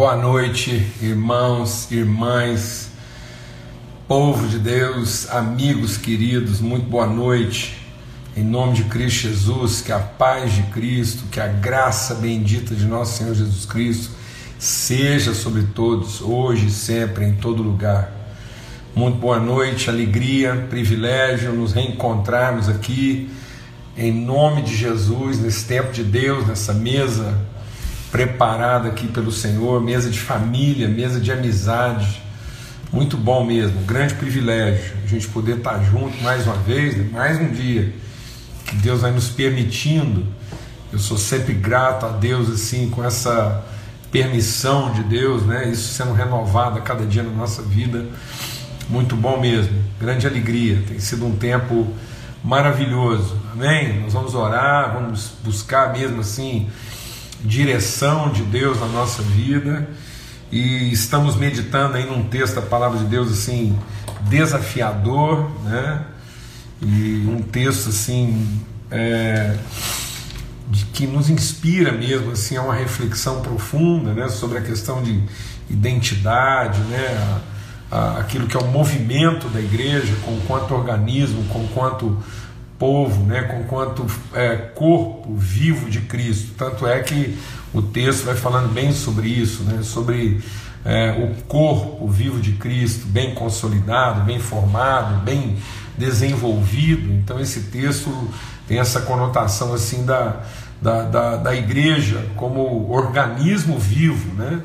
[0.00, 2.88] Boa noite, irmãos, irmãs,
[4.08, 7.76] povo de Deus, amigos queridos, muito boa noite.
[8.34, 12.86] Em nome de Cristo Jesus, que a paz de Cristo, que a graça bendita de
[12.86, 14.12] nosso Senhor Jesus Cristo
[14.58, 18.10] seja sobre todos, hoje, sempre, em todo lugar.
[18.94, 23.28] Muito boa noite, alegria, privilégio nos reencontrarmos aqui,
[23.98, 27.50] em nome de Jesus, nesse tempo de Deus, nessa mesa
[28.10, 32.20] preparada aqui pelo Senhor, mesa de família, mesa de amizade.
[32.92, 37.48] Muito bom mesmo, grande privilégio a gente poder estar junto mais uma vez, mais um
[37.48, 37.92] dia
[38.66, 40.26] que Deus vai nos permitindo.
[40.92, 43.64] Eu sou sempre grato a Deus assim com essa
[44.10, 45.68] permissão de Deus, né?
[45.68, 48.06] Isso sendo renovado a cada dia na nossa vida.
[48.88, 50.82] Muito bom mesmo, grande alegria.
[50.88, 51.86] Tem sido um tempo
[52.42, 53.36] maravilhoso.
[53.52, 54.00] Amém?
[54.00, 56.68] Nós vamos orar, vamos buscar mesmo assim
[57.44, 59.88] direção de Deus na nossa vida
[60.52, 63.78] e estamos meditando aí num texto da palavra de Deus assim
[64.22, 66.04] desafiador, né?
[66.82, 68.60] E um texto assim
[68.90, 69.56] é,
[70.68, 74.28] de, que nos inspira mesmo assim a uma reflexão profunda, né?
[74.28, 75.22] Sobre a questão de
[75.68, 77.40] identidade, né?
[77.90, 82.18] A, a, aquilo que é o movimento da igreja, com quanto organismo, com quanto
[82.80, 86.54] povo, né, com quanto é, corpo vivo de Cristo.
[86.56, 87.38] Tanto é que
[87.74, 90.42] o texto vai falando bem sobre isso, né, sobre
[90.84, 95.58] é, o corpo vivo de Cristo, bem consolidado, bem formado, bem
[95.98, 97.12] desenvolvido.
[97.12, 98.10] Então esse texto
[98.66, 100.40] tem essa conotação assim da,
[100.80, 104.62] da, da, da igreja como organismo vivo, né?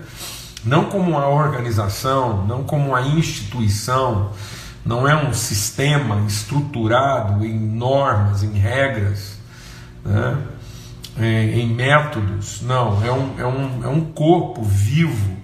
[0.66, 4.32] não como uma organização, não como uma instituição,
[4.86, 9.40] não é um sistema estruturado em normas, em regras,
[10.06, 10.38] né?
[11.18, 15.36] em, em métodos, não, é um, é um, é um corpo vivo,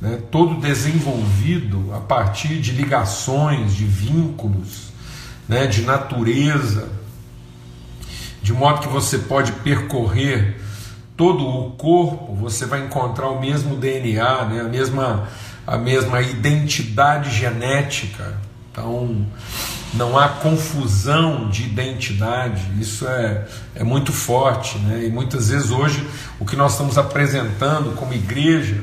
[0.00, 0.18] né?
[0.32, 4.90] todo desenvolvido a partir de ligações, de vínculos,
[5.48, 5.68] né?
[5.68, 6.88] de natureza,
[8.42, 10.60] de modo que você pode percorrer
[11.16, 14.60] todo o corpo, você vai encontrar o mesmo DNA, né?
[14.60, 15.28] a, mesma,
[15.64, 19.26] a mesma identidade genética então,
[19.92, 23.44] não há confusão de identidade, isso é,
[23.74, 25.04] é muito forte, né?
[25.04, 26.08] e muitas vezes hoje
[26.40, 28.82] o que nós estamos apresentando como igreja,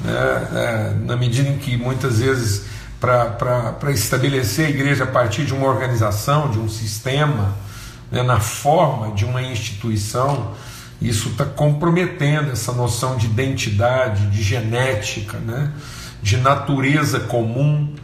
[0.00, 2.66] né, é, na medida em que muitas vezes
[3.00, 7.56] para estabelecer a igreja a partir de uma organização, de um sistema,
[8.12, 10.52] né, na forma de uma instituição,
[11.00, 15.72] isso está comprometendo essa noção de identidade, de genética, né,
[16.22, 17.94] de natureza comum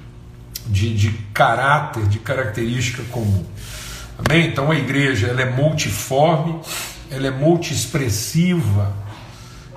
[0.70, 3.44] de, de caráter, de característica comum.
[4.19, 4.48] Amém?
[4.48, 6.60] Então a igreja ela é multiforme,
[7.10, 8.92] ela é multiexpressiva,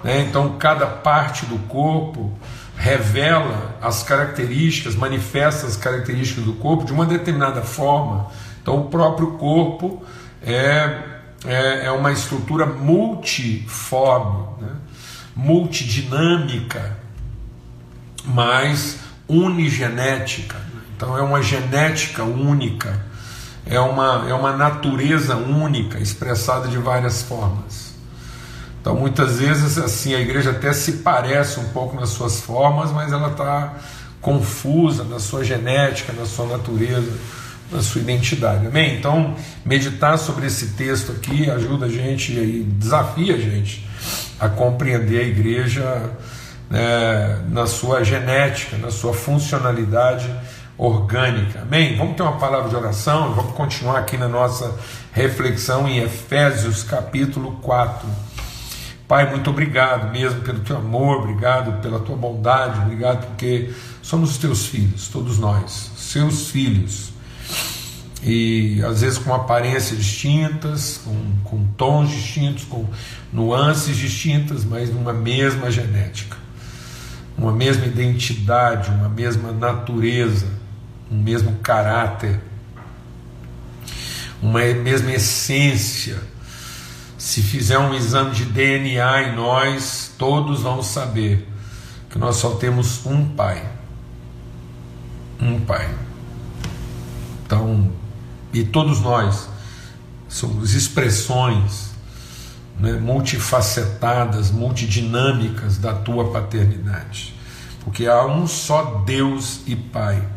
[0.04, 0.22] né?
[0.22, 2.32] então cada parte do corpo
[2.76, 8.28] revela as características, manifesta as características do corpo de uma determinada forma.
[8.62, 10.04] Então o próprio corpo
[10.42, 11.00] é,
[11.46, 14.76] é, é uma estrutura multiforme, né?
[15.36, 16.98] multidinâmica,
[18.26, 20.73] mas unigenética.
[21.04, 22.98] Então é uma genética única,
[23.66, 27.94] é uma, é uma natureza única, expressada de várias formas.
[28.80, 33.12] Então muitas vezes assim a igreja até se parece um pouco nas suas formas, mas
[33.12, 33.74] ela está
[34.22, 37.12] confusa na sua genética, na sua natureza,
[37.70, 38.66] na sua identidade.
[38.66, 38.96] Amém?
[38.98, 39.36] Então
[39.66, 43.86] meditar sobre esse texto aqui ajuda a gente e desafia a gente
[44.40, 46.12] a compreender a igreja
[46.70, 50.34] né, na sua genética, na sua funcionalidade
[50.86, 51.62] orgânica.
[51.62, 51.96] Amém?
[51.96, 54.78] Vamos ter uma palavra de oração, vamos continuar aqui na nossa
[55.14, 58.06] reflexão em Efésios capítulo 4.
[59.08, 64.38] Pai, muito obrigado mesmo pelo teu amor, obrigado pela tua bondade, obrigado porque somos os
[64.38, 67.14] teus filhos, todos nós, seus filhos.
[68.22, 72.86] E às vezes com aparências distintas, com, com tons distintos, com
[73.32, 76.36] nuances distintas, mas numa mesma genética,
[77.38, 80.63] uma mesma identidade, uma mesma natureza
[81.14, 82.42] um mesmo caráter,
[84.42, 86.20] uma mesma essência.
[87.18, 91.48] Se fizer um exame de DNA em nós, todos vão saber
[92.10, 93.64] que nós só temos um Pai.
[95.40, 95.94] Um Pai.
[97.46, 97.92] Então,
[98.52, 99.48] e todos nós
[100.28, 101.92] somos expressões
[102.80, 107.36] né, multifacetadas, multidinâmicas da tua paternidade.
[107.84, 110.28] Porque há um só Deus e Pai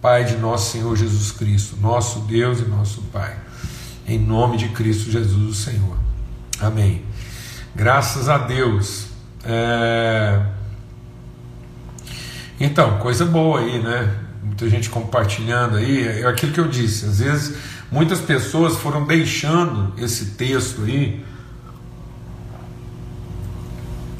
[0.00, 3.36] Pai de nosso Senhor Jesus Cristo, nosso Deus e nosso Pai.
[4.06, 5.96] Em nome de Cristo Jesus, o Senhor.
[6.60, 7.02] Amém.
[7.74, 9.06] Graças a Deus.
[9.44, 10.40] É...
[12.60, 14.14] Então, coisa boa aí, né?
[14.42, 16.06] Muita gente compartilhando aí.
[16.06, 17.04] É aquilo que eu disse.
[17.04, 17.58] Às vezes,
[17.90, 21.24] muitas pessoas foram deixando esse texto aí,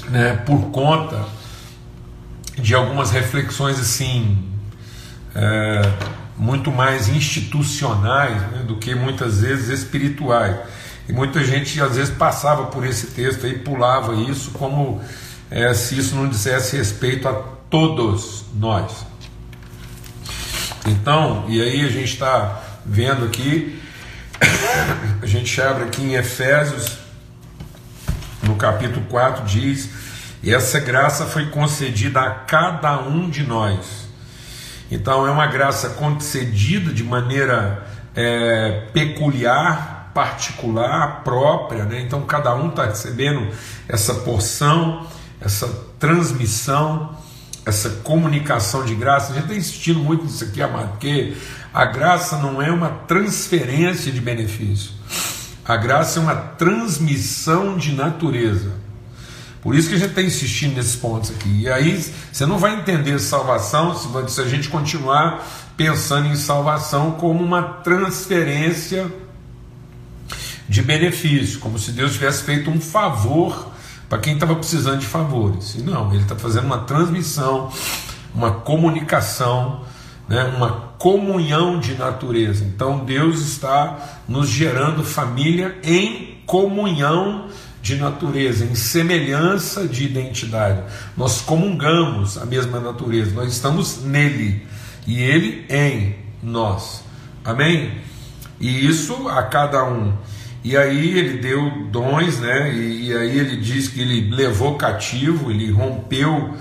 [0.09, 0.37] né?
[0.45, 1.25] Por conta
[2.57, 4.58] de algumas reflexões assim.
[5.35, 5.83] É,
[6.39, 10.57] muito mais institucionais né, do que muitas vezes espirituais.
[11.09, 15.03] E muita gente às vezes passava por esse texto e pulava isso como
[15.51, 17.33] é, se isso não dissesse respeito a
[17.69, 19.05] todos nós.
[20.87, 23.83] Então, e aí a gente está vendo aqui,
[25.21, 26.99] a gente abre aqui em Efésios,
[28.43, 29.91] no capítulo 4, diz:
[30.43, 34.08] E essa graça foi concedida a cada um de nós
[34.90, 42.00] então é uma graça concedida de maneira é, peculiar, particular, própria, né?
[42.00, 43.49] Então cada um está recebendo
[43.87, 45.06] essa porção,
[45.40, 45.69] essa
[45.99, 47.17] transmissão,
[47.64, 49.32] essa comunicação de graça.
[49.32, 51.37] A gente está insistindo muito nisso aqui, amado, porque
[51.73, 54.93] a graça não é uma transferência de benefício.
[55.64, 58.73] A graça é uma transmissão de natureza.
[59.61, 61.63] Por isso que a gente está insistindo nesses pontos aqui.
[61.63, 62.01] E aí
[62.33, 63.95] você não vai entender salvação
[64.29, 65.45] se a gente continuar
[65.77, 69.11] pensando em salvação como uma transferência
[70.69, 73.69] de benefício, como se Deus tivesse feito um favor
[74.09, 75.75] para quem estava precisando de favores.
[75.75, 77.73] E não, ele está fazendo uma transmissão,
[78.35, 79.83] uma comunicação,
[80.29, 82.65] né, uma comunhão de natureza.
[82.65, 87.49] Então Deus está nos gerando família em comunhão
[87.83, 90.83] de natureza, em semelhança de identidade.
[91.17, 94.67] Nós comungamos a mesma natureza, nós estamos nele
[95.07, 97.03] e ele em nós.
[97.45, 97.93] Amém?
[98.61, 100.13] E isso a cada um.
[100.65, 102.75] E aí ele deu dons, né?
[102.75, 106.55] E, e aí ele diz que ele levou cativo, ele rompeu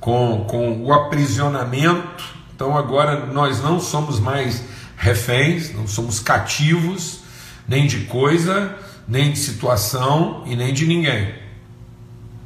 [0.00, 2.24] com, com o aprisionamento.
[2.54, 4.64] Então agora nós não somos mais
[4.96, 7.20] reféns, não somos cativos,
[7.68, 8.76] nem de coisa,
[9.12, 11.34] nem de situação e nem de ninguém.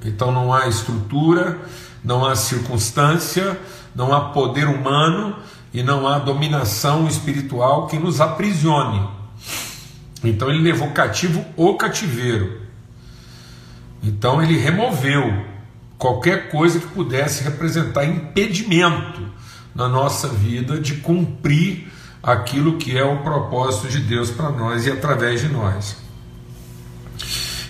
[0.05, 1.61] Então não há estrutura,
[2.03, 3.57] não há circunstância,
[3.95, 5.37] não há poder humano
[5.73, 9.09] e não há dominação espiritual que nos aprisione.
[10.25, 12.63] Então ele levou cativo o cativeiro.
[14.03, 15.47] Então ele removeu
[15.97, 19.23] qualquer coisa que pudesse representar impedimento
[19.73, 24.91] na nossa vida de cumprir aquilo que é o propósito de Deus para nós e
[24.91, 26.06] através de nós.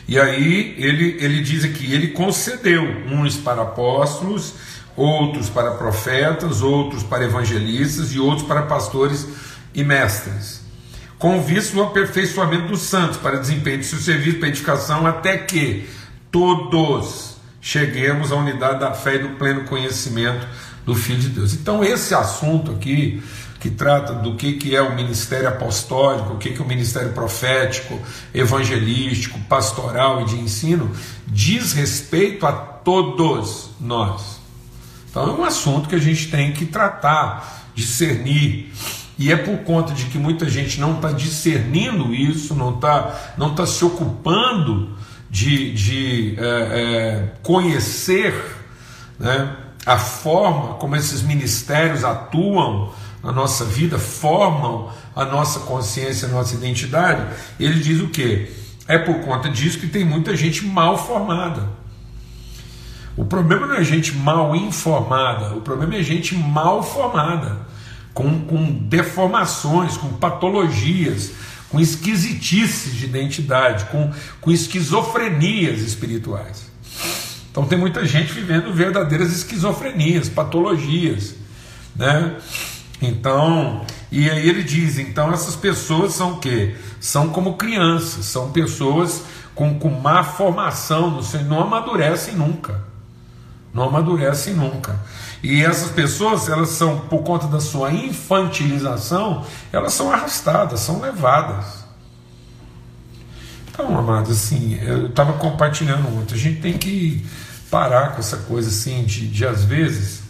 [0.09, 4.55] E aí ele, ele diz aqui: ele concedeu uns para apóstolos,
[4.97, 9.27] outros para profetas, outros para evangelistas e outros para pastores
[9.75, 10.63] e mestres,
[11.19, 15.89] com vista ao aperfeiçoamento dos santos, para desempenho de seu serviço, para edificação, até que
[16.31, 20.47] todos cheguemos à unidade da fé e do pleno conhecimento
[20.85, 21.53] do Filho de Deus.
[21.53, 23.21] Então, esse assunto aqui
[23.59, 27.13] que trata do que, que é o ministério apostólico, o que, que é o ministério
[27.13, 27.99] profético,
[28.35, 30.91] evangelístico, pastoral e de ensino,
[31.27, 34.41] diz respeito a todos nós.
[35.11, 38.73] Então é um assunto que a gente tem que tratar, discernir.
[39.19, 43.55] E é por conta de que muita gente não está discernindo isso, não está não
[43.55, 44.95] tá se ocupando
[45.31, 48.35] de, de é, é, conhecer
[49.19, 49.57] né,
[49.87, 52.93] a forma como esses ministérios atuam
[53.27, 57.27] na nossa vida, formam a nossa consciência, a nossa identidade,
[57.59, 58.49] ele diz o que?
[58.87, 61.69] É por conta disso que tem muita gente mal formada.
[63.17, 67.67] O problema não é gente mal informada, o problema é gente mal formada,
[68.15, 71.33] com, com deformações, com patologias,
[71.69, 76.71] com esquisitices de identidade, com, com esquizofrenias espirituais.
[77.51, 81.35] Então tem muita gente vivendo verdadeiras esquizofrenias, patologias,
[81.97, 82.37] né?
[83.01, 86.77] Então, e aí ele diz: então essas pessoas são o quê?
[87.01, 89.23] São como crianças, são pessoas
[89.55, 92.85] com, com má formação, não, não amadurecem nunca.
[93.73, 94.99] Não amadurecem nunca.
[95.43, 101.85] E essas pessoas, elas são, por conta da sua infantilização, elas são arrastadas, são levadas.
[103.69, 107.27] Então, amados, assim, eu estava compartilhando ontem, a gente tem que
[107.71, 110.26] parar com essa coisa assim de, de às vezes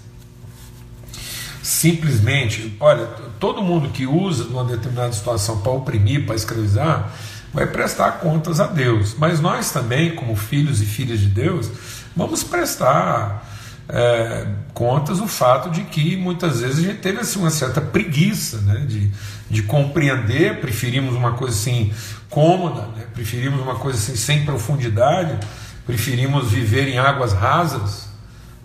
[1.67, 3.07] simplesmente, olha,
[3.41, 7.11] todo mundo que usa uma determinada situação para oprimir, para escravizar,
[7.53, 9.17] vai prestar contas a Deus.
[9.19, 11.69] Mas nós também, como filhos e filhas de Deus,
[12.15, 13.51] vamos prestar
[13.89, 18.59] é, contas o fato de que muitas vezes a gente teve assim, uma certa preguiça
[18.59, 19.11] né, de,
[19.51, 21.93] de compreender, preferimos uma coisa assim
[22.31, 25.37] cômoda, né, preferimos uma coisa assim sem profundidade,
[25.85, 28.06] preferimos viver em águas rasas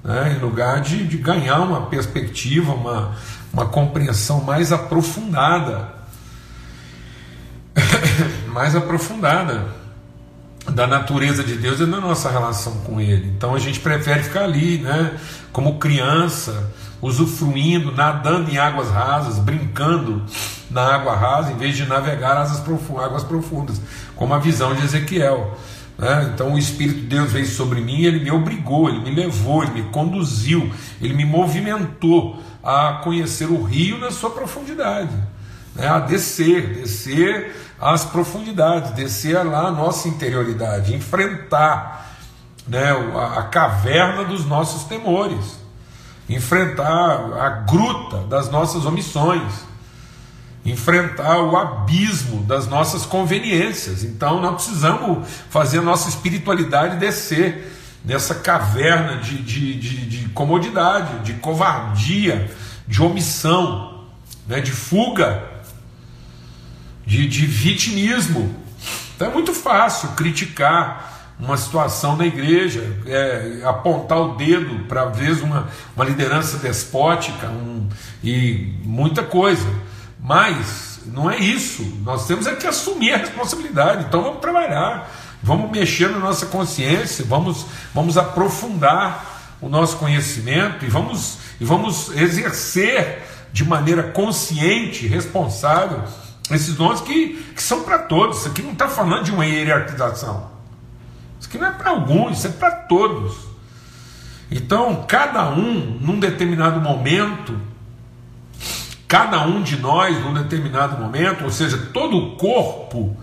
[0.04, 3.16] né, em lugar de, de ganhar uma perspectiva, uma,
[3.54, 5.90] uma compreensão mais aprofundada.
[8.48, 9.82] mais aprofundada
[10.70, 13.28] da natureza de Deus e da nossa relação com Ele.
[13.36, 15.18] Então a gente prefere ficar ali, né,
[15.52, 20.24] como criança, usufruindo, nadando em águas rasas, brincando
[20.70, 23.82] na água rasa, em vez de navegar águas profundas,
[24.16, 25.58] como a visão de Ezequiel.
[26.02, 26.32] Né?
[26.34, 29.84] Então o Espírito de Deus veio sobre mim, ele me obrigou, ele me levou, ele
[29.84, 35.14] me conduziu, ele me movimentou a conhecer o rio na sua profundidade,
[35.76, 35.88] né?
[35.88, 42.10] a descer, descer as profundidades, descer lá a nossa interioridade, enfrentar
[42.68, 42.92] né,
[43.38, 45.60] a caverna dos nossos temores,
[46.28, 49.52] enfrentar a gruta das nossas omissões,
[50.66, 54.04] enfrentar o abismo das nossas conveniências.
[54.04, 57.72] Então nós precisamos fazer a nossa espiritualidade descer
[58.04, 62.50] nessa caverna de, de, de, de comodidade, de covardia,
[62.88, 64.06] de omissão,
[64.48, 65.52] né, de fuga
[67.06, 68.56] de, de vitimismo.
[69.16, 75.42] Então é muito fácil criticar uma situação da igreja, é, apontar o dedo para, vezes,
[75.42, 77.90] uma, uma liderança despótica um,
[78.24, 79.68] e muita coisa.
[80.22, 81.84] Mas não é isso.
[82.04, 84.06] Nós temos é que assumir a responsabilidade.
[84.06, 85.10] Então vamos trabalhar,
[85.42, 92.10] vamos mexer na nossa consciência, vamos, vamos aprofundar o nosso conhecimento e vamos, e vamos
[92.16, 96.04] exercer de maneira consciente, responsável,
[96.50, 98.40] esses dons que, que são para todos.
[98.40, 100.50] Isso aqui não está falando de uma hierarquização.
[101.40, 103.36] Isso aqui não é para alguns, isso é para todos.
[104.50, 107.58] Então, cada um, num determinado momento,
[109.12, 113.14] cada um de nós, num determinado momento, ou seja, todo o corpo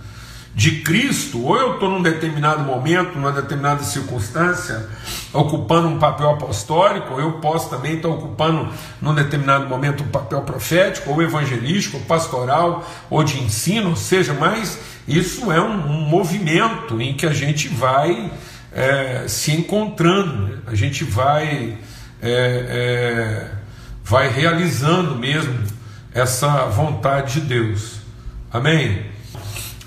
[0.54, 4.87] de Cristo, ou eu estou num determinado momento, numa determinada circunstância,
[5.33, 8.68] ocupando um papel apostólico, ou eu posso também estar ocupando
[9.00, 14.35] num determinado momento um papel profético, ou evangelístico, ou pastoral, ou de ensino, ou seja,
[14.35, 14.78] mas
[15.09, 18.30] isso é um, um movimento em que a gente vai
[18.75, 20.59] é, se encontrando, né?
[20.66, 21.78] a gente vai,
[22.21, 23.50] é, é,
[24.04, 25.78] vai realizando mesmo
[26.12, 27.99] essa vontade de Deus.
[28.50, 29.19] Amém?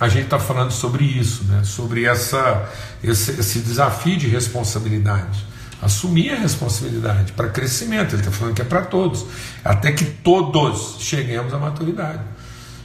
[0.02, 1.64] a gente está falando sobre isso, né?
[1.64, 2.68] sobre essa,
[3.04, 5.46] esse, esse desafio de responsabilidade.
[5.80, 9.28] Assumir a responsabilidade para crescimento, ele está falando que é para todos,
[9.64, 12.24] até que todos cheguemos à maturidade.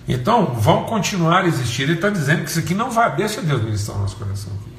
[0.06, 1.84] Então, vão continuar a existir.
[1.84, 4.76] Ele está dizendo que isso aqui não vai, deixa Deus ministrar o nosso coração aqui.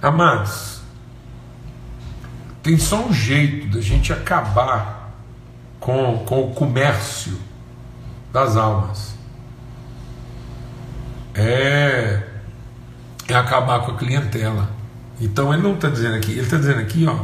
[0.00, 0.81] Amados,
[2.62, 5.12] tem só um jeito da gente acabar
[5.80, 7.38] com, com o comércio
[8.32, 9.14] das almas.
[11.34, 12.22] É,
[13.28, 14.70] é acabar com a clientela.
[15.20, 17.16] Então ele não está dizendo aqui, ele está dizendo aqui ó,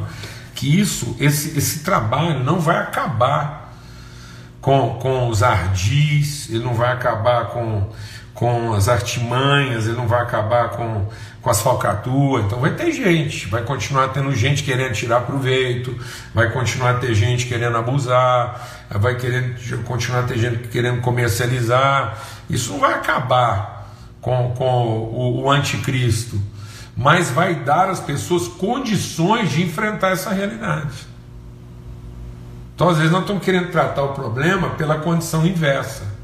[0.54, 3.74] que isso, esse, esse trabalho não vai acabar
[4.60, 7.88] com, com os ardis, ele não vai acabar com,
[8.38, 11.08] com as artimanhas, ele não vai acabar com,
[11.42, 12.44] com as falcatruas.
[12.44, 15.98] Então vai ter gente, vai continuar tendo gente querendo tirar proveito,
[16.32, 22.16] vai continuar ter gente querendo abusar, vai querendo continuar ter gente querendo comercializar.
[22.48, 23.90] Isso não vai acabar
[24.20, 26.40] com, com o, o anticristo,
[26.96, 31.08] mas vai dar às pessoas condições de enfrentar essa realidade.
[32.72, 36.17] Então, às vezes, nós estamos querendo tratar o problema pela condição inversa.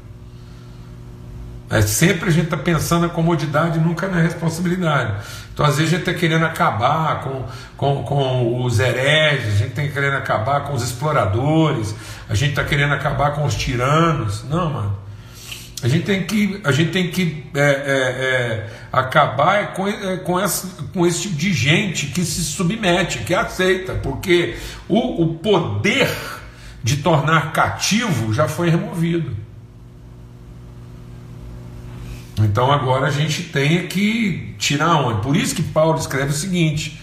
[1.75, 5.13] É, sempre a gente está pensando na comodidade, nunca na responsabilidade.
[5.53, 7.43] Então, às vezes, a gente está querendo acabar com,
[7.75, 11.93] com, com os hereges, a gente está querendo acabar com os exploradores,
[12.29, 14.45] a gente está querendo acabar com os tiranos.
[14.45, 14.97] Não, mano.
[15.83, 20.39] A gente tem que, a gente tem que é, é, é, acabar com, é, com,
[20.39, 24.55] esse, com esse tipo de gente que se submete, que aceita, porque
[24.87, 26.09] o, o poder
[26.81, 29.44] de tornar cativo já foi removido.
[32.39, 35.21] Então agora a gente tem que tirar onde?
[35.21, 36.99] Por isso que Paulo escreve o seguinte: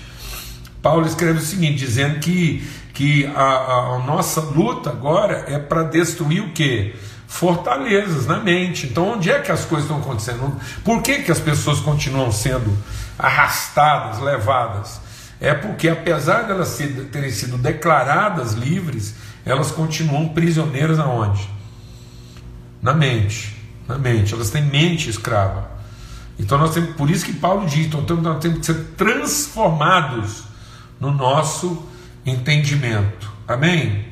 [0.83, 5.85] Paulo escreve o seguinte, dizendo que, que a, a, a nossa luta agora é para
[5.85, 6.95] destruir o que?
[7.27, 8.87] Fortalezas na mente.
[8.87, 10.55] Então, onde é que as coisas estão acontecendo?
[10.85, 12.77] Por que, que as pessoas continuam sendo
[13.19, 15.01] arrastadas, levadas?
[15.41, 16.79] É porque, apesar de elas
[17.11, 19.15] terem sido declaradas livres,
[19.47, 21.49] elas continuam prisioneiras aonde?
[22.83, 23.62] Na mente
[23.99, 25.71] mente, elas têm mente escrava.
[26.39, 30.45] Então nós temos, por isso que Paulo diz, então nós temos que ser transformados
[30.99, 31.87] no nosso
[32.25, 33.31] entendimento.
[33.47, 34.07] Amém?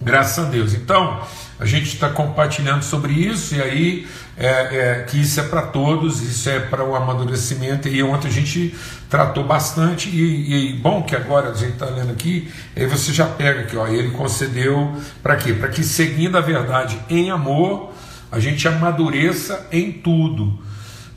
[0.00, 0.74] Graças a Deus.
[0.74, 1.20] Então,
[1.58, 4.06] a gente está compartilhando sobre isso, e aí
[4.36, 8.30] é, é, que isso é para todos, isso é para o amadurecimento, e ontem a
[8.30, 8.74] gente
[9.10, 13.26] tratou bastante, e, e bom que agora a gente está lendo aqui, aí você já
[13.26, 15.52] pega aqui, ó, ele concedeu para quê?
[15.52, 17.92] Para que seguindo a verdade em amor,
[18.30, 20.58] a gente amadureça em tudo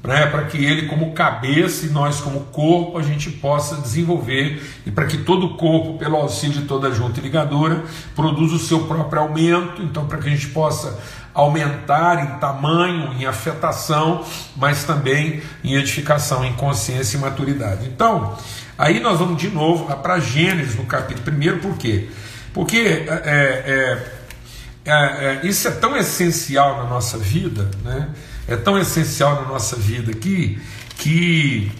[0.03, 4.91] né, para que ele, como cabeça e nós, como corpo, a gente possa desenvolver e
[4.91, 7.83] para que todo o corpo, pelo auxílio de toda junta e ligadura,
[8.15, 10.99] produza o seu próprio aumento, então, para que a gente possa
[11.33, 14.25] aumentar em tamanho, em afetação,
[14.55, 17.87] mas também em edificação, em consciência e maturidade.
[17.87, 18.35] Então,
[18.77, 22.09] aí nós vamos de novo para Gênesis, no capítulo 1, por quê?
[22.53, 24.20] Porque é, é,
[24.85, 28.09] é, é, isso é tão essencial na nossa vida, né?
[28.47, 30.59] é tão essencial na nossa vida aqui
[30.97, 31.71] que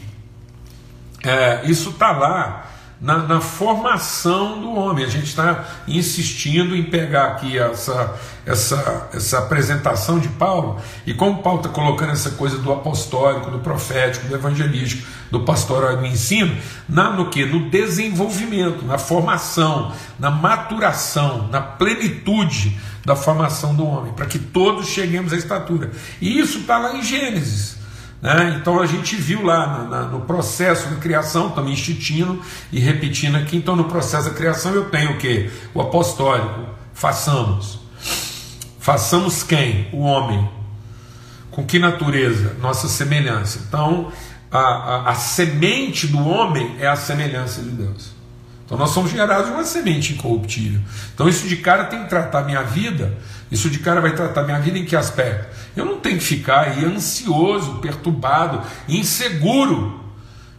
[1.24, 2.70] é, isso está lá
[3.01, 5.03] na, na, formação do homem.
[5.03, 8.15] A gente está insistindo em pegar aqui essa,
[8.46, 13.60] essa, essa apresentação de Paulo, e como Paulo está colocando essa coisa do apostólico, do
[13.60, 16.55] profético, do evangelístico, do pastoral e do ensino,
[16.88, 17.43] na, no que?
[17.43, 24.88] No desenvolvimento, na formação, na maturação, na plenitude da formação do homem, para que todos
[24.88, 25.89] cheguemos à estatura.
[26.22, 27.80] E isso está lá em Gênesis.
[28.21, 28.57] Né?
[28.61, 32.39] Então a gente viu lá no, na, no processo de criação, estamos instituindo
[32.71, 33.57] e repetindo aqui.
[33.57, 35.49] Então, no processo da criação, eu tenho o que?
[35.73, 36.69] O apostólico.
[36.93, 37.79] Façamos.
[38.79, 39.89] Façamos quem?
[39.91, 40.47] O homem.
[41.49, 42.55] Com que natureza?
[42.61, 43.59] Nossa semelhança.
[43.67, 44.11] Então,
[44.51, 48.20] a, a, a semente do homem é a semelhança de Deus.
[48.71, 50.79] Então nós somos gerados de uma semente incorruptível.
[51.13, 53.17] Então isso de cara tem que tratar minha vida.
[53.51, 55.53] Isso de cara vai tratar minha vida em que aspecto?
[55.75, 59.99] Eu não tenho que ficar aí ansioso, perturbado, inseguro.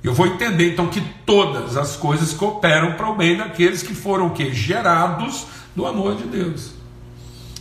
[0.04, 4.28] Eu vou entender então que todas as coisas cooperam para o bem daqueles que foram
[4.28, 6.72] que gerados do amor de Deus.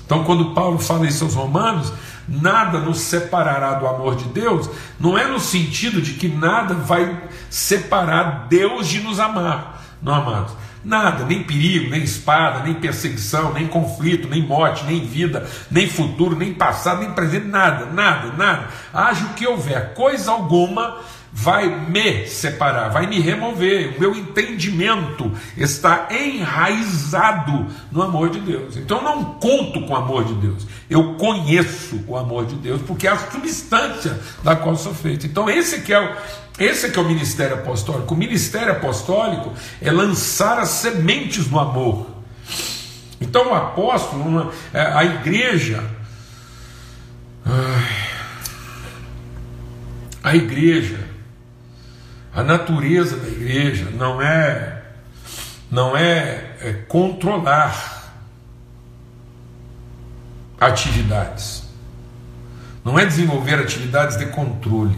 [0.06, 1.94] Então quando Paulo fala isso aos romanos,
[2.28, 7.24] nada nos separará do amor de Deus, não é no sentido de que nada vai
[7.50, 10.54] separar Deus de nos amar não amados?
[10.84, 16.36] Nada, nem perigo, nem espada, nem perseguição, nem conflito, nem morte, nem vida, nem futuro,
[16.36, 18.68] nem passado, nem presente, nada, nada, nada.
[18.92, 20.98] Haja o que houver, coisa alguma
[21.32, 23.96] vai me separar, vai me remover.
[23.96, 28.76] O meu entendimento está enraizado no amor de Deus.
[28.76, 32.82] Então eu não conto com o amor de Deus, eu conheço o amor de Deus,
[32.82, 35.26] porque é a substância da qual sou feito.
[35.26, 36.18] Então esse que é
[36.60, 38.14] esse que é o ministério apostólico.
[38.14, 42.08] O ministério apostólico é lançar as sementes do amor.
[43.20, 45.84] Então o apóstolo, uma, é, a igreja,
[50.24, 51.12] a igreja
[52.34, 54.82] a natureza da igreja não é
[55.70, 58.14] não é, é controlar
[60.60, 61.64] atividades.
[62.84, 64.98] Não é desenvolver atividades de controle.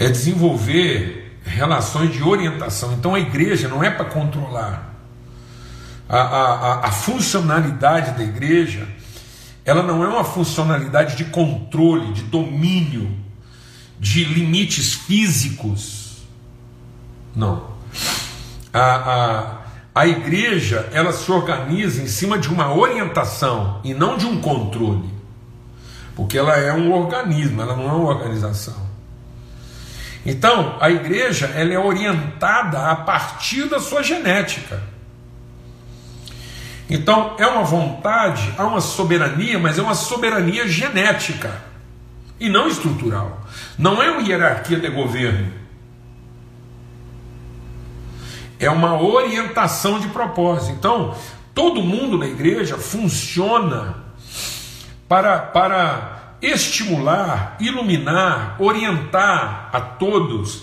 [0.00, 2.94] É desenvolver relações de orientação.
[2.94, 4.94] Então a igreja não é para controlar.
[6.08, 8.88] A, a, a, funcionalidade da igreja,
[9.62, 13.14] ela não é uma funcionalidade de controle, de domínio
[13.98, 16.22] de limites físicos.
[17.36, 17.68] Não.
[18.72, 19.58] A, a,
[19.94, 25.10] a igreja ela se organiza em cima de uma orientação e não de um controle.
[26.16, 28.89] Porque ela é um organismo, ela não é uma organização.
[30.24, 34.82] Então, a igreja ela é orientada a partir da sua genética.
[36.88, 41.62] Então, é uma vontade, há uma soberania, mas é uma soberania genética
[42.38, 43.46] e não estrutural.
[43.78, 45.52] Não é uma hierarquia de governo.
[48.58, 50.72] É uma orientação de propósito.
[50.72, 51.14] Então,
[51.54, 53.96] todo mundo na igreja funciona
[55.08, 60.62] para, para estimular, iluminar, orientar a todos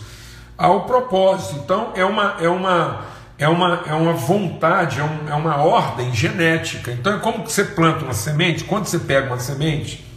[0.58, 1.62] ao propósito.
[1.63, 3.02] Então, é uma, é uma,
[3.38, 6.92] é uma, é uma vontade, é, um, é uma ordem genética.
[6.92, 8.63] Então, é como que você planta uma semente.
[8.63, 10.08] Quando você pega uma semente,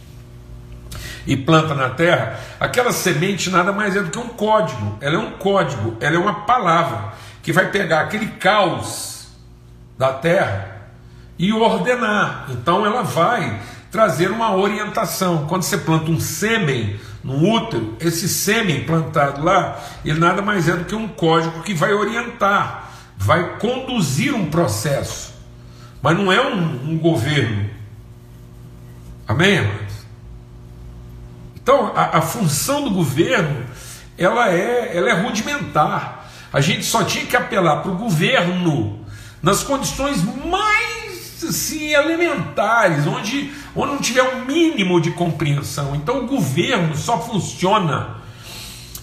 [1.25, 4.97] e planta na terra, aquela semente nada mais é do que um código.
[5.01, 9.27] Ela é um código, ela é uma palavra que vai pegar aquele caos
[9.97, 10.87] da terra
[11.37, 12.47] e ordenar.
[12.49, 13.59] Então ela vai
[13.91, 15.45] trazer uma orientação.
[15.47, 20.75] Quando você planta um sêmen no útero, esse sêmen plantado lá, ele nada mais é
[20.75, 25.33] do que um código que vai orientar, vai conduzir um processo,
[26.01, 27.69] mas não é um, um governo.
[29.27, 29.91] Amém, irmãos?
[31.55, 33.63] Então, a, a função do governo
[34.17, 36.29] ela é, ela é rudimentar.
[36.51, 38.99] A gente só tinha que apelar para o governo
[39.41, 40.80] nas condições mais
[41.43, 45.95] assim, elementares, onde, onde não tiver um mínimo de compreensão.
[45.95, 48.17] Então o governo só funciona,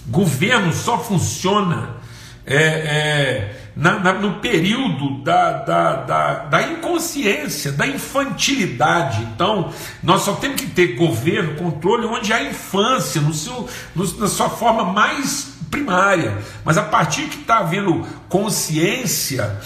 [0.07, 1.99] governo só funciona
[2.45, 9.21] é, é, na, na, no período da, da, da, da, inconsciência, da infantilidade.
[9.33, 9.71] Então,
[10.01, 14.49] nós só temos que ter governo, controle, onde há infância, no seu, no, na sua
[14.49, 16.39] forma mais primária.
[16.65, 19.59] Mas a partir que está havendo consciência,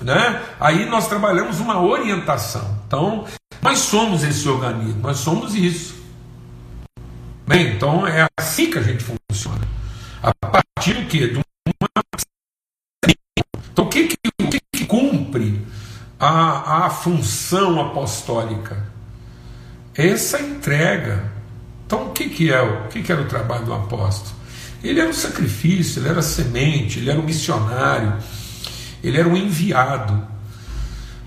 [0.00, 2.78] né, aí nós trabalhamos uma orientação.
[2.86, 3.26] Então,
[3.60, 5.96] nós somos esse organismo, nós somos isso.
[7.46, 9.66] Bem, então é assim que a gente funciona.
[10.22, 11.28] A partir do que?
[11.28, 11.40] De
[13.70, 15.64] então, o que, que, o que, que cumpre
[16.18, 18.86] a, a função apostólica?
[19.94, 21.30] Essa entrega.
[21.86, 24.36] Então, o que, que é o que, que era o trabalho do apóstolo?
[24.82, 28.16] Ele era um sacrifício, ele era semente, ele era um missionário,
[29.02, 30.26] ele era um enviado.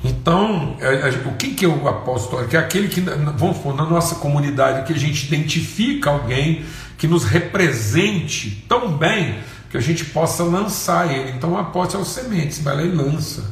[0.04, 2.48] Então, é, é, o que, que é o apóstolo?
[2.48, 6.66] Que é aquele que, vamos supor, na nossa comunidade, que a gente identifica alguém
[6.98, 11.32] que nos represente tão bem que a gente possa lançar ele.
[11.32, 13.44] Então, o apóstolo é o semente, você vai lá e lança.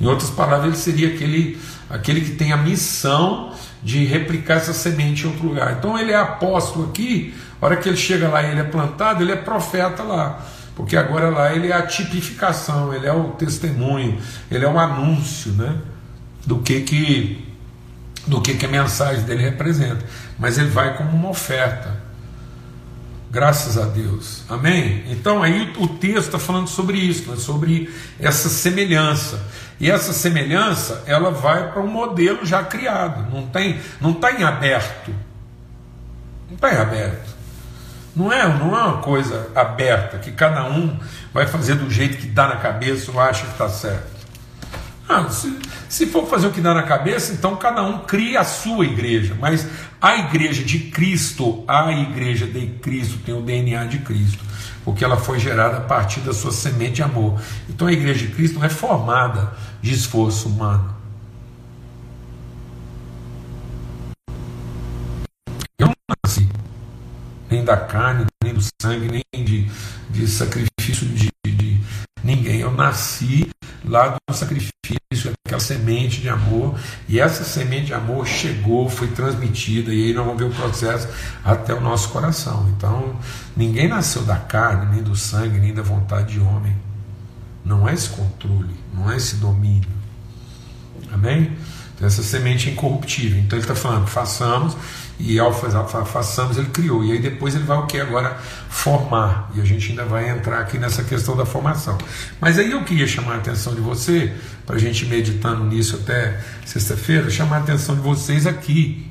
[0.00, 1.58] Em outras palavras, ele seria aquele,
[1.90, 5.76] aquele que tem a missão de replicar essa semente em outro lugar.
[5.78, 9.22] Então, ele é apóstolo aqui, a hora que ele chega lá e ele é plantado,
[9.22, 10.44] ele é profeta lá.
[10.78, 14.16] Porque agora lá ele é a tipificação, ele é o testemunho,
[14.48, 15.76] ele é o anúncio né,
[16.46, 17.44] do que, que,
[18.28, 20.06] do que, que a mensagem dele representa.
[20.38, 22.00] Mas ele vai como uma oferta.
[23.28, 24.44] Graças a Deus.
[24.48, 25.02] Amém?
[25.08, 29.44] Então aí o texto está falando sobre isso, sobre essa semelhança.
[29.80, 33.28] E essa semelhança ela vai para um modelo já criado.
[33.34, 35.12] Não tem, não está em aberto.
[36.48, 37.37] Não está em aberto.
[38.14, 40.98] Não é, não é uma coisa aberta que cada um
[41.32, 44.18] vai fazer do jeito que dá na cabeça ou acha que está certo.
[45.08, 48.44] Ah, se, se for fazer o que dá na cabeça, então cada um cria a
[48.44, 49.34] sua igreja.
[49.40, 49.66] Mas
[50.00, 54.44] a igreja de Cristo, a igreja de Cristo tem o DNA de Cristo,
[54.84, 57.40] porque ela foi gerada a partir da sua semente de amor.
[57.70, 60.94] Então a igreja de Cristo não é formada de esforço humano.
[65.78, 66.46] Eu não nasci
[67.50, 69.70] nem da carne, nem do sangue, nem de,
[70.08, 71.78] de sacrifício de, de
[72.24, 72.60] ninguém.
[72.60, 73.50] Eu nasci
[73.84, 74.72] lá do sacrifício,
[75.46, 80.24] aquela semente de amor, e essa semente de amor chegou, foi transmitida, e aí nós
[80.24, 81.08] vamos ver o processo
[81.44, 82.72] até o nosso coração.
[82.74, 83.14] Então,
[83.54, 86.74] ninguém nasceu da carne, nem do sangue, nem da vontade de homem.
[87.62, 89.90] Não é esse controle, não é esse domínio.
[91.12, 91.52] Amém?
[91.94, 93.38] Então, essa semente é incorruptível.
[93.38, 94.74] Então, ele está falando, façamos
[95.18, 97.04] e ao façamos, ele criou.
[97.04, 98.38] E aí depois ele vai o que agora?
[98.68, 99.50] Formar.
[99.54, 101.98] E a gente ainda vai entrar aqui nessa questão da formação.
[102.40, 104.32] Mas aí eu queria chamar a atenção de você,
[104.64, 109.10] para a gente meditando nisso até sexta-feira, chamar a atenção de vocês aqui,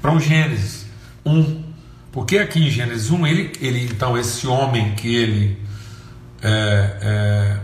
[0.00, 0.86] para o Gênesis
[1.26, 1.64] 1.
[2.12, 5.58] Porque aqui em Gênesis 1, ele, ele então, esse homem que ele
[6.42, 7.56] é, é,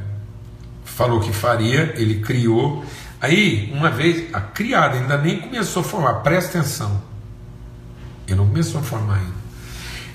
[0.84, 2.84] falou que faria, ele criou,
[3.20, 7.02] Aí, uma vez, a criada ainda nem começou a formar, presta atenção.
[8.26, 9.38] Ele não começou a formar ainda.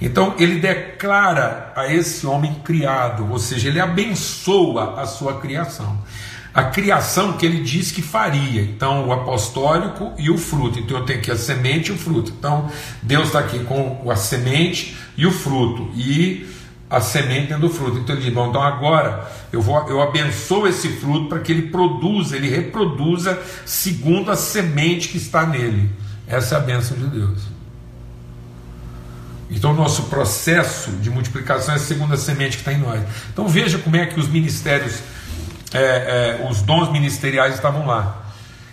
[0.01, 5.97] Então, ele declara a esse homem criado, ou seja, ele abençoa a sua criação.
[6.53, 8.61] A criação que ele diz que faria.
[8.61, 10.77] Então, o apostólico e o fruto.
[10.79, 12.33] Então, eu tenho aqui a semente e o fruto.
[12.37, 12.69] Então,
[13.01, 15.89] Deus está aqui com a semente e o fruto.
[15.95, 16.47] E
[16.93, 17.97] a semente do fruto.
[17.97, 21.63] Então ele diz: Bom, então agora eu, vou, eu abençoo esse fruto para que ele
[21.63, 25.89] produza, ele reproduza segundo a semente que está nele.
[26.27, 27.41] Essa é a bênção de Deus.
[29.49, 33.03] Então, o nosso processo de multiplicação é segundo a semente que está em nós.
[33.31, 34.99] Então, veja como é que os ministérios,
[35.73, 38.23] é, é, os dons ministeriais estavam lá.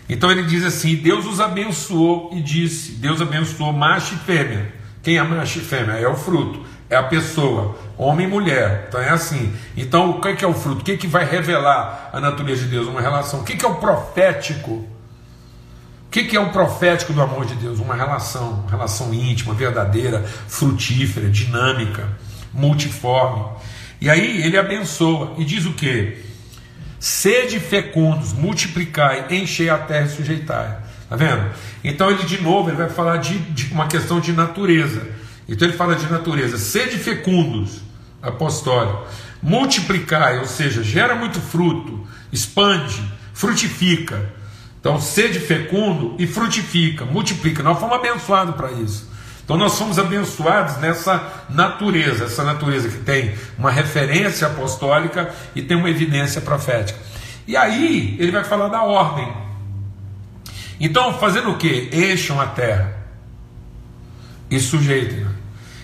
[0.09, 4.73] Então, ele diz assim: Deus os abençoou e disse: Deus abençoou macho e fêmea.
[5.03, 5.95] Quem é macho e fêmea?
[5.95, 8.87] É o fruto é a pessoa, homem e mulher.
[8.89, 9.55] Então é assim.
[9.77, 10.81] Então o que é o fruto?
[10.81, 12.89] O que, é que vai revelar a natureza de Deus?
[12.89, 13.41] Uma relação.
[13.41, 14.73] O que é o profético?
[14.73, 17.79] O que é o profético do amor de Deus?
[17.79, 22.09] Uma relação, uma relação íntima, verdadeira, frutífera, dinâmica,
[22.53, 23.45] multiforme.
[24.01, 26.19] E aí ele abençoa e diz o que?
[26.99, 30.77] Sede fecundos, multiplicai, enchei a terra e sujeitai.
[31.09, 31.49] Tá vendo?
[31.85, 35.07] Então ele de novo ele vai falar de, de uma questão de natureza.
[35.51, 37.83] Então ele fala de natureza, sede fecundos,
[38.23, 39.05] apostólico,
[39.43, 43.03] multiplicai, ou seja, gera muito fruto, expande,
[43.35, 44.33] frutifica.
[44.79, 47.65] Então, sede fecundo e frutifica, multiplica.
[47.65, 49.11] Nós fomos abençoados para isso.
[49.45, 55.77] Então, nós somos abençoados nessa natureza, essa natureza que tem uma referência apostólica e tem
[55.77, 56.99] uma evidência profética.
[57.47, 59.31] E aí, ele vai falar da ordem.
[60.79, 61.91] Então, fazendo o que?
[61.93, 62.95] Eixam a terra
[64.49, 65.40] e sujeitem.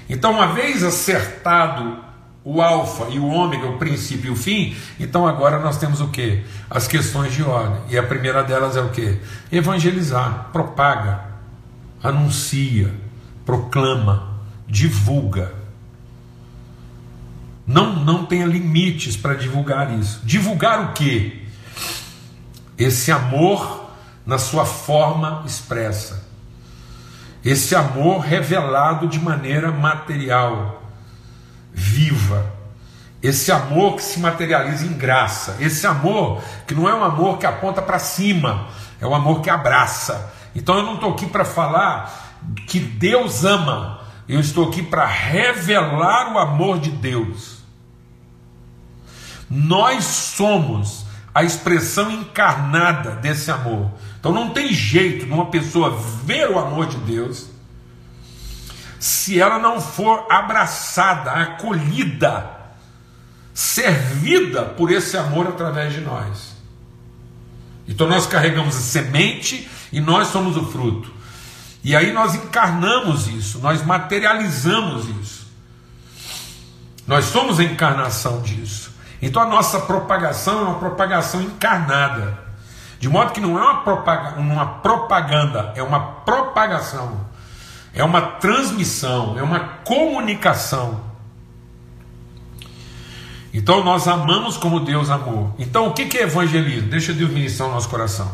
[0.08, 2.04] Então, uma vez acertado
[2.44, 6.06] o alfa e o ômega, o princípio e o fim, então agora nós temos o
[6.08, 6.44] que?
[6.70, 7.80] As questões de ordem.
[7.88, 9.18] E a primeira delas é o que?
[9.50, 11.24] Evangelizar, propaga,
[12.00, 12.94] anuncia,
[13.44, 14.38] proclama,
[14.68, 15.52] divulga.
[17.66, 20.20] Não, não tenha limites para divulgar isso.
[20.22, 21.44] Divulgar o que?
[22.78, 23.90] Esse amor
[24.24, 26.25] na sua forma expressa.
[27.46, 30.82] Esse amor revelado de maneira material,
[31.72, 32.44] viva.
[33.22, 35.56] Esse amor que se materializa em graça.
[35.60, 38.66] Esse amor que não é um amor que aponta para cima,
[39.00, 40.34] é um amor que abraça.
[40.56, 46.32] Então eu não estou aqui para falar que Deus ama, eu estou aqui para revelar
[46.32, 47.58] o amor de Deus.
[49.48, 53.92] Nós somos a expressão encarnada desse amor.
[54.26, 57.46] Então não tem jeito de uma pessoa ver o amor de Deus
[58.98, 62.50] se ela não for abraçada, acolhida,
[63.54, 66.56] servida por esse amor através de nós.
[67.86, 71.08] Então nós carregamos a semente e nós somos o fruto.
[71.84, 75.46] E aí nós encarnamos isso, nós materializamos isso.
[77.06, 78.90] Nós somos a encarnação disso.
[79.22, 82.44] Então a nossa propagação é uma propagação encarnada.
[82.98, 87.26] De modo que não é uma propaganda, uma propaganda, é uma propagação,
[87.92, 91.04] é uma transmissão, é uma comunicação.
[93.52, 95.54] Então nós amamos como Deus amou.
[95.58, 96.88] Então o que é evangelismo?
[96.88, 98.30] Deixa Deus ministrar o nosso coração.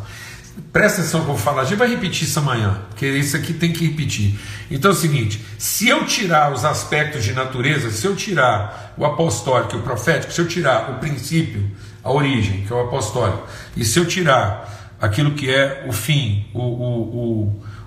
[0.73, 3.55] Presta atenção que eu vou falar, a gente vai repetir isso amanhã, porque isso aqui
[3.55, 4.39] tem que repetir.
[4.71, 9.05] Então é o seguinte: se eu tirar os aspectos de natureza, se eu tirar o
[9.05, 11.71] apostólico e o profético, se eu tirar o princípio,
[12.03, 16.47] a origem, que é o apostólico, e se eu tirar aquilo que é o fim,
[16.53, 17.01] o, o,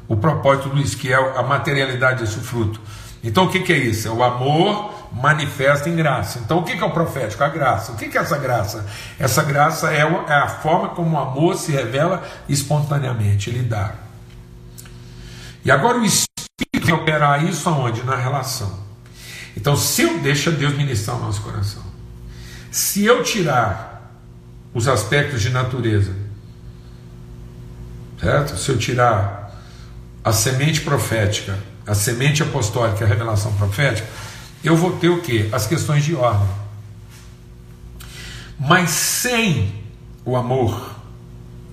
[0.10, 2.80] o, o propósito do isso, que é a materialidade desse fruto.
[3.24, 4.08] Então o que, que é isso?
[4.08, 6.40] É o amor manifesta em graça.
[6.40, 7.44] Então, o que é o profético?
[7.44, 7.94] A graça.
[7.94, 8.86] O que é essa graça?
[9.18, 13.94] Essa graça é, é a forma como o amor se revela espontaneamente, ele dá.
[15.64, 18.04] E agora o Espírito vai operar isso aonde?
[18.04, 18.84] Na relação.
[19.56, 21.82] Então, se eu deixo Deus ministrar o nosso coração,
[22.70, 23.95] se eu tirar
[24.76, 26.14] os aspectos de natureza,
[28.20, 28.58] certo?
[28.58, 29.58] Se eu tirar
[30.22, 31.58] a semente profética,
[31.88, 34.06] a semente apostólica, a revelação profética,
[34.62, 35.48] eu vou ter o que?
[35.54, 36.50] As questões de ordem.
[38.60, 39.82] Mas sem
[40.26, 40.94] o amor,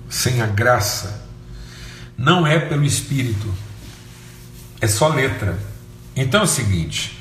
[0.09, 1.27] sem a graça,
[2.17, 3.53] não é pelo Espírito,
[4.79, 5.59] é só letra.
[6.15, 7.19] Então é o seguinte: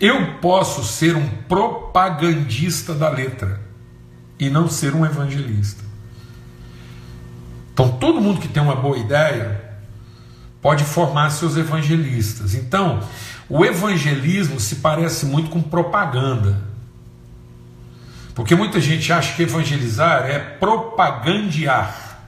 [0.00, 3.71] eu posso ser um propagandista da letra
[4.46, 5.84] e não ser um evangelista.
[7.72, 9.72] Então todo mundo que tem uma boa ideia
[10.60, 12.54] pode formar seus evangelistas.
[12.54, 13.00] Então,
[13.48, 16.56] o evangelismo se parece muito com propaganda.
[18.34, 22.20] Porque muita gente acha que evangelizar é propagandear.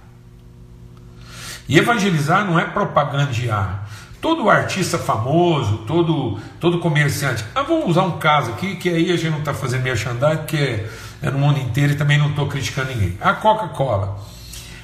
[1.69, 3.89] E evangelizar não é propagandear.
[4.21, 7.45] Todo artista famoso, todo, todo comerciante.
[7.55, 10.57] Ah, vamos usar um caso aqui, que aí a gente não está fazendo merchandising, porque
[10.57, 10.89] é,
[11.25, 13.19] é no mundo inteiro e também não estou criticando ninguém.
[13.21, 14.19] A Coca-Cola.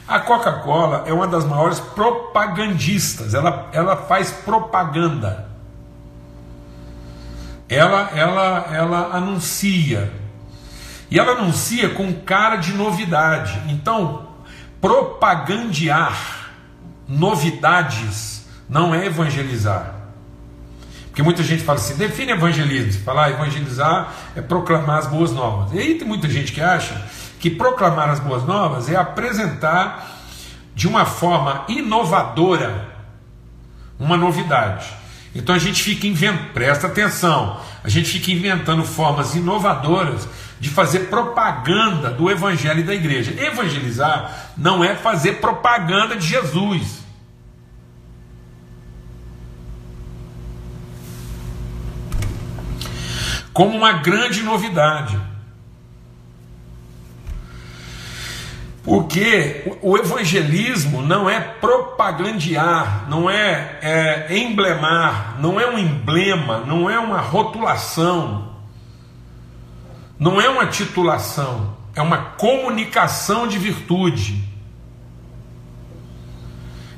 [0.08, 5.50] A Coca-Cola é uma das maiores propagandistas, ela, ela faz propaganda
[7.70, 10.12] ela, ela, ela anuncia.
[11.08, 13.62] E ela anuncia com cara de novidade.
[13.68, 14.28] Então,
[14.80, 16.50] propagandear
[17.08, 19.94] novidades não é evangelizar.
[21.10, 23.02] Porque muita gente fala assim, define evangelismo.
[23.02, 25.72] Falar ah, evangelizar é proclamar as boas novas.
[25.72, 27.04] E aí tem muita gente que acha
[27.40, 30.18] que proclamar as boas novas é apresentar
[30.74, 32.88] de uma forma inovadora
[33.98, 34.86] uma novidade.
[35.34, 40.26] Então a gente fica inventando, presta atenção, a gente fica inventando formas inovadoras
[40.58, 43.32] de fazer propaganda do evangelho e da igreja.
[43.38, 46.99] Evangelizar não é fazer propaganda de Jesus.
[53.60, 55.20] Como uma grande novidade.
[58.82, 66.88] Porque o evangelismo não é propagandear, não é, é, emblemar, não é um emblema, não
[66.88, 68.50] é uma rotulação,
[70.18, 74.42] não é uma titulação, é uma comunicação de virtude.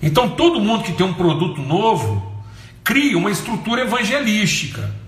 [0.00, 2.40] Então todo mundo que tem um produto novo
[2.84, 5.01] cria uma estrutura evangelística.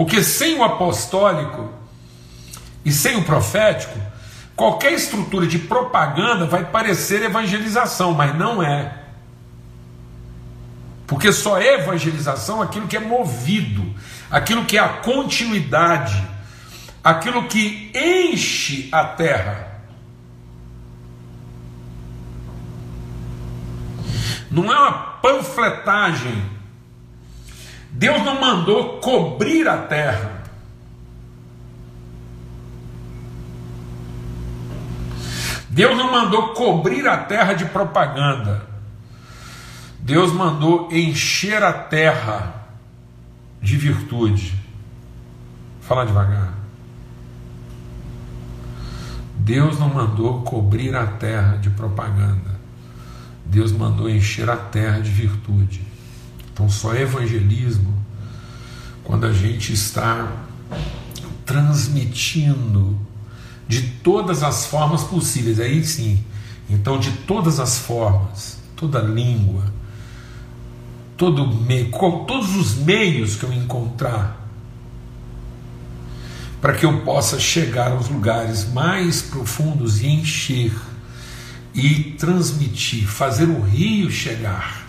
[0.00, 1.68] Porque sem o apostólico
[2.84, 3.98] e sem o profético,
[4.60, 8.94] Qualquer estrutura de propaganda vai parecer evangelização, mas não é.
[11.06, 13.82] Porque só é evangelização aquilo que é movido,
[14.30, 16.22] aquilo que é a continuidade,
[17.02, 19.80] aquilo que enche a terra.
[24.50, 26.59] Não é uma panfletagem.
[28.00, 30.42] Deus não mandou cobrir a terra.
[35.68, 38.66] Deus não mandou cobrir a terra de propaganda.
[39.98, 42.68] Deus mandou encher a terra
[43.60, 44.58] de virtude.
[45.82, 46.54] Fala devagar.
[49.36, 52.58] Deus não mandou cobrir a terra de propaganda.
[53.44, 55.89] Deus mandou encher a terra de virtude.
[56.60, 57.90] Então só é evangelismo
[59.02, 60.30] quando a gente está
[61.46, 62.98] transmitindo
[63.66, 65.58] de todas as formas possíveis.
[65.58, 66.22] Aí sim.
[66.68, 69.64] Então, de todas as formas, toda língua,
[71.16, 71.90] todo meio,
[72.26, 74.46] todos os meios que eu encontrar,
[76.60, 80.72] para que eu possa chegar aos lugares mais profundos e encher
[81.74, 84.79] e transmitir, fazer o rio chegar.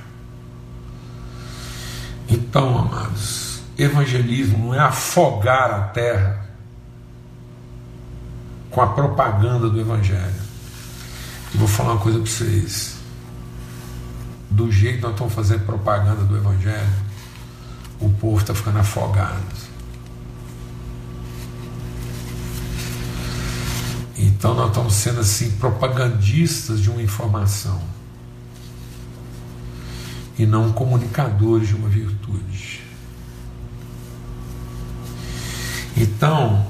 [2.32, 6.46] Então, amados, evangelismo não é afogar a terra
[8.70, 10.42] com a propaganda do evangelho.
[11.54, 12.96] E vou falar uma coisa para vocês.
[14.50, 16.90] Do jeito que nós estamos fazendo propaganda do evangelho,
[18.00, 19.72] o povo está ficando afogado.
[24.18, 27.91] Então nós estamos sendo assim propagandistas de uma informação
[30.42, 32.82] e não comunicadores de uma virtude.
[35.96, 36.66] Então,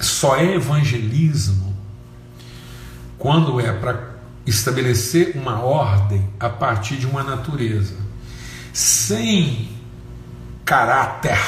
[0.00, 1.76] só é evangelismo
[3.18, 7.96] quando é para estabelecer uma ordem a partir de uma natureza,
[8.72, 9.68] sem
[10.64, 11.38] caráter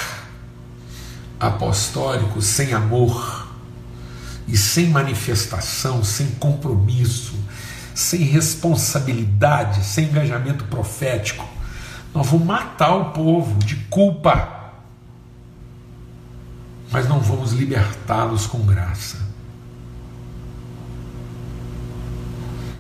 [1.41, 3.49] apostólico, sem amor
[4.47, 7.35] e sem manifestação, sem compromisso,
[7.99, 11.45] sem responsabilidade, sem engajamento profético,
[12.15, 14.73] nós vamos matar o povo de culpa,
[16.93, 19.19] mas não vamos libertá-los com graça.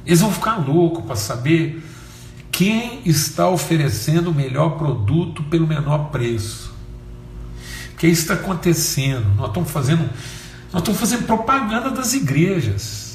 [0.06, 1.84] Eles vão ficar loucos para saber
[2.52, 6.72] quem está oferecendo o melhor produto pelo menor preço.
[7.98, 9.34] Que isso está acontecendo.
[9.34, 10.08] Nós estamos fazendo
[10.72, 13.07] nós estamos fazendo propaganda das igrejas.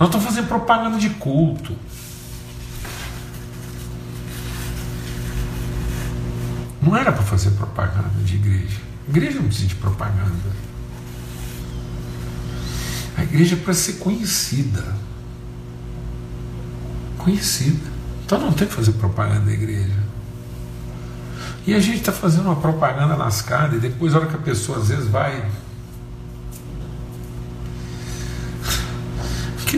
[0.00, 1.76] Nós estamos fazendo propaganda de culto.
[6.80, 8.80] Não era para fazer propaganda de igreja.
[9.06, 10.56] Igreja não precisa de propaganda.
[13.18, 14.96] A igreja é para ser conhecida.
[17.18, 17.90] Conhecida.
[18.24, 20.02] Então não tem que fazer propaganda da igreja.
[21.66, 24.78] E a gente está fazendo uma propaganda lascada e depois, a hora que a pessoa
[24.78, 25.46] às vezes vai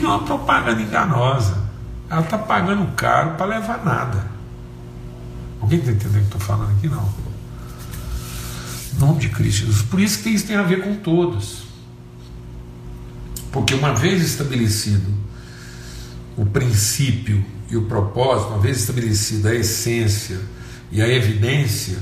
[0.03, 1.63] não é uma propaganda enganosa.
[2.11, 4.27] Ela está pagando caro para levar nada.
[5.61, 6.89] Alguém está entendendo o que estou falando aqui?
[6.89, 7.09] Não.
[8.95, 9.83] Em nome de Cristo Jesus.
[9.83, 11.63] Por isso que isso tem a ver com todos.
[13.51, 15.13] Porque uma vez estabelecido
[16.37, 20.41] o princípio e o propósito, uma vez estabelecida a essência
[20.91, 21.99] e a evidência,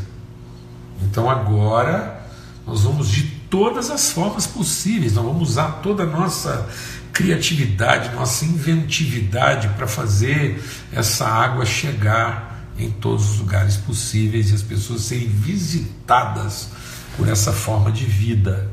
[1.02, 2.26] então agora
[2.66, 6.68] nós vamos de todas as formas possíveis, nós vamos usar toda a nossa
[7.12, 14.62] criatividade, nossa inventividade para fazer essa água chegar em todos os lugares possíveis e as
[14.62, 16.70] pessoas serem visitadas
[17.16, 18.70] por essa forma de vida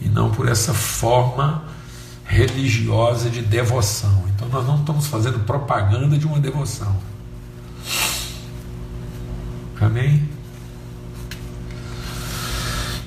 [0.00, 1.64] e não por essa forma
[2.24, 4.24] religiosa de devoção.
[4.34, 6.96] Então nós não estamos fazendo propaganda de uma devoção.
[9.80, 10.28] Amém?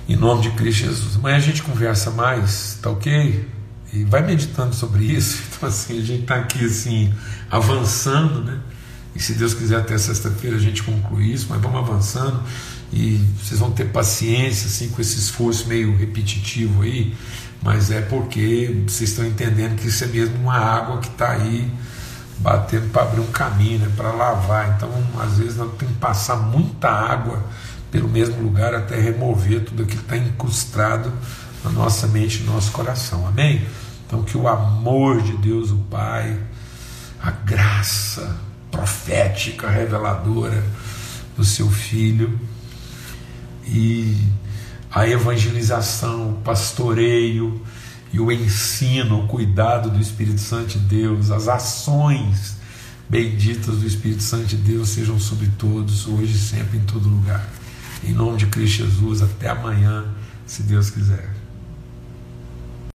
[0.07, 1.15] Em nome de Cristo Jesus.
[1.15, 3.47] Amanhã a gente conversa mais, tá ok?
[3.95, 5.43] E vai meditando sobre isso.
[5.55, 7.13] Então, assim, a gente está aqui assim,
[7.49, 8.59] avançando, né?
[9.15, 12.43] E se Deus quiser, até sexta-feira a gente conclui isso, mas vamos avançando.
[12.91, 17.15] E vocês vão ter paciência assim, com esse esforço meio repetitivo aí,
[17.63, 21.71] mas é porque vocês estão entendendo que isso é mesmo uma água que está aí
[22.39, 24.75] batendo para abrir um caminho, né, para lavar.
[24.75, 27.41] Então, às vezes, nós temos que passar muita água
[27.89, 31.13] pelo mesmo lugar até remover tudo aquilo que está incrustado
[31.63, 33.25] na nossa mente e no nosso coração.
[33.25, 33.65] Amém?
[34.05, 36.39] Então, que o amor de Deus, o Pai,
[37.21, 38.39] a graça
[38.69, 40.63] profética, reveladora
[41.35, 42.39] do seu Filho
[43.67, 44.15] e
[44.91, 47.61] a evangelização, o pastoreio
[48.13, 52.55] e o ensino, o cuidado do Espírito Santo de Deus, as ações
[53.09, 57.45] benditas do Espírito Santo de Deus sejam sobre todos, hoje e sempre, em todo lugar.
[58.03, 60.05] Em nome de Cristo Jesus, até amanhã,
[60.45, 61.34] se Deus quiser.